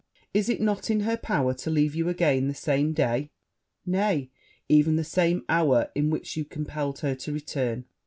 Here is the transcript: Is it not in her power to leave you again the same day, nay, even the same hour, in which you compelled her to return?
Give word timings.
Is 0.33 0.49
it 0.49 0.59
not 0.59 0.89
in 0.89 1.01
her 1.01 1.15
power 1.15 1.53
to 1.53 1.69
leave 1.69 1.93
you 1.93 2.09
again 2.09 2.47
the 2.47 2.55
same 2.55 2.91
day, 2.91 3.29
nay, 3.85 4.31
even 4.67 4.95
the 4.95 5.03
same 5.03 5.45
hour, 5.47 5.91
in 5.93 6.09
which 6.09 6.35
you 6.35 6.43
compelled 6.43 7.01
her 7.01 7.13
to 7.13 7.31
return? 7.31 7.85